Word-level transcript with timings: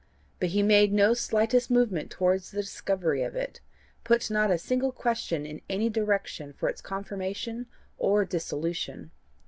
But 0.39 0.49
he 0.49 0.63
made 0.63 0.91
no 0.91 1.13
slightest 1.13 1.69
movement 1.69 2.09
towards 2.09 2.49
the 2.49 2.61
discovery 2.63 3.21
of 3.21 3.35
it, 3.35 3.61
put 4.03 4.31
not 4.31 4.49
a 4.49 4.57
single 4.57 4.91
question 4.91 5.45
in 5.45 5.61
any 5.69 5.91
direction 5.91 6.53
for 6.53 6.67
its 6.69 6.81
confirmation 6.81 7.67
or 7.99 8.25
dissolution. 8.25 9.11